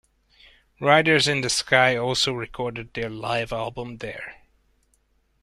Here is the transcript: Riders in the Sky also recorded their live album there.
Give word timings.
Riders 0.79 1.27
in 1.27 1.41
the 1.41 1.49
Sky 1.51 1.95
also 1.95 2.33
recorded 2.33 2.95
their 2.95 3.07
live 3.07 3.53
album 3.53 3.97
there. 3.97 4.33